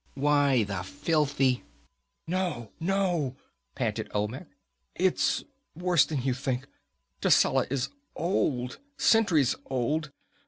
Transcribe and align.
"Why, 0.15 0.63
the 0.63 0.81
filthy" 0.81 1.63
"No, 2.27 2.71
no!" 2.79 3.35
panted 3.75 4.09
Olmec. 4.15 4.47
"It's 4.95 5.43
worse 5.75 6.05
than 6.05 6.23
you 6.23 6.33
think. 6.33 6.67
Tascela 7.21 7.67
is 7.69 7.89
old 8.15 8.79
centuries 8.97 9.53
old. 9.67 10.09